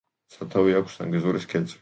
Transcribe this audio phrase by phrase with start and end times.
[0.35, 1.79] სათავე აქვს ზანგეზურის ქედზე.